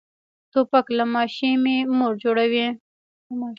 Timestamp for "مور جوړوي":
1.97-2.67